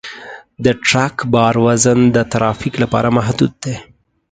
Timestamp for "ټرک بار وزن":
0.85-1.99